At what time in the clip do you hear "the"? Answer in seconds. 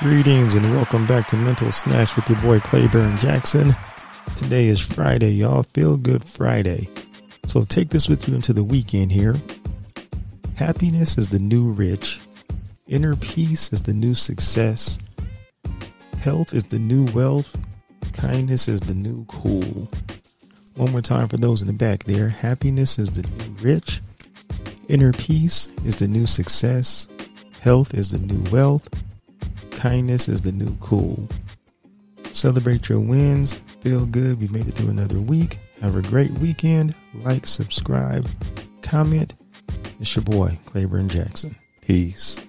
8.52-8.62, 11.26-11.40, 13.82-13.92, 16.62-16.78, 18.80-18.94, 21.66-21.72, 23.10-23.26, 25.96-26.06, 28.12-28.18, 30.42-30.50